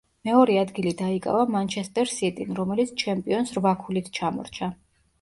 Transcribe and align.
მეორე 0.27 0.53
ადგილი 0.61 0.93
დაიკავა 1.01 1.43
მანჩესტერ 1.57 2.11
სიტიმ, 2.15 2.57
რომელიც 2.63 2.97
ჩემპიონს 3.05 3.57
რვა 3.61 3.79
ქულით 3.87 4.15
ჩამორჩა. 4.21 4.77